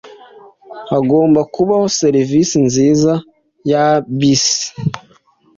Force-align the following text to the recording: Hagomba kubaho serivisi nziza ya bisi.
Hagomba 0.91 1.41
kubaho 1.53 1.85
serivisi 1.99 2.55
nziza 2.67 3.13
ya 3.71 3.83
bisi. 4.19 4.67